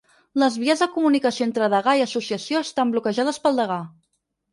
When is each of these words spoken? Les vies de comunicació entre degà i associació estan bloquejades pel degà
Les 0.43 0.55
vies 0.61 0.79
de 0.83 0.85
comunicació 0.93 1.45
entre 1.49 1.67
degà 1.73 1.93
i 1.99 2.01
associació 2.05 2.63
estan 2.69 2.95
bloquejades 2.95 3.39
pel 3.45 3.61
degà 3.63 3.77